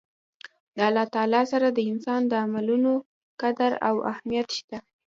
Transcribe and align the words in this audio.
د 0.75 0.77
الله 0.89 1.05
تعالی 1.13 1.43
سره 1.51 1.67
د 1.71 1.79
انسان 1.91 2.21
د 2.27 2.33
عملونو 2.45 2.93
قدر 3.41 3.71
او 3.87 3.95
اهميت 4.11 4.47
شته 4.57 4.77